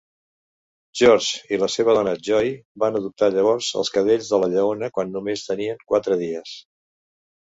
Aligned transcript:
George 0.99 1.55
i 1.57 1.57
la 1.63 1.67
seva 1.73 1.93
dona 1.97 2.13
Joy 2.27 2.49
van 2.83 2.97
adoptar 2.99 3.29
llavors 3.35 3.67
els 3.81 3.91
cadells 3.97 4.31
de 4.31 4.39
la 4.45 4.49
lleona, 4.55 4.89
quan 4.97 5.13
només 5.19 5.45
tenien 5.51 5.85
quatre 5.93 6.19
dies. 6.23 6.55